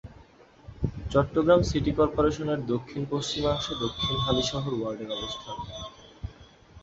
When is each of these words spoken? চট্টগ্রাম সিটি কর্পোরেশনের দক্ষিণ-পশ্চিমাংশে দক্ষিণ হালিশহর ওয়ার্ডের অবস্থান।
চট্টগ্রাম 1.11 1.61
সিটি 1.63 1.91
কর্পোরেশনের 1.91 2.59
দক্ষিণ-পশ্চিমাংশে 2.65 3.73
দক্ষিণ 3.83 4.15
হালিশহর 4.17 4.73
ওয়ার্ডের 4.75 5.09
অবস্থান। 5.17 5.57